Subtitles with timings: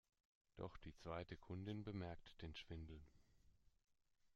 [0.57, 2.99] Doch die zweite Kundin bemerkt den Schwindel.